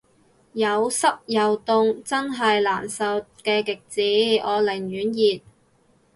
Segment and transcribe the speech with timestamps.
[0.53, 4.01] 有濕又凍真係難受嘅極致，
[4.43, 5.43] 我寧願熱